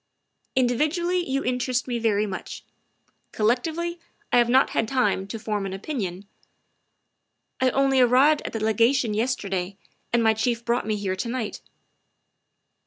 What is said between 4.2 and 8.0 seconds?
I have not had time to form an opinion. I only